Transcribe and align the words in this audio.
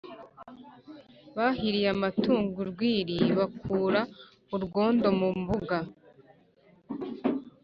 bahiriye 1.35 1.87
amatungo 1.95 2.55
urwiri, 2.63 3.17
bakura 3.37 4.01
urwondo 4.55 5.07
mu 5.19 5.29
mbuga 5.39 5.77